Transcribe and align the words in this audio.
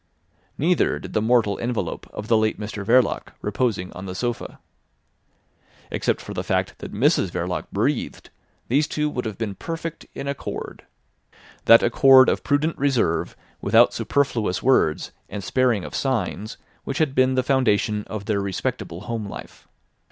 Neither 0.57 0.97
did 0.97 1.13
the 1.13 1.21
mortal 1.21 1.59
envelope 1.59 2.09
of 2.11 2.27
the 2.27 2.35
late 2.35 2.59
Mr 2.59 2.83
Verloc 2.83 3.33
reposing 3.43 3.93
on 3.93 4.07
the 4.07 4.15
sofa. 4.15 4.57
Except 5.91 6.19
for 6.21 6.33
the 6.33 6.43
fact 6.43 6.79
that 6.79 6.91
Mrs 6.91 7.29
Verloc 7.29 7.67
breathed 7.71 8.31
these 8.67 8.87
two 8.87 9.11
would 9.11 9.25
have 9.25 9.37
been 9.37 9.53
perfect 9.53 10.07
in 10.15 10.27
accord: 10.27 10.87
that 11.65 11.83
accord 11.83 12.29
of 12.29 12.43
prudent 12.43 12.79
reserve 12.79 13.37
without 13.61 13.93
superfluous 13.93 14.63
words, 14.63 15.11
and 15.29 15.43
sparing 15.43 15.85
of 15.85 15.93
signs, 15.93 16.57
which 16.83 16.97
had 16.97 17.13
been 17.13 17.35
the 17.35 17.43
foundation 17.43 18.03
of 18.05 18.25
their 18.25 18.41
respectable 18.41 19.01
home 19.01 19.27
life. 19.29 19.67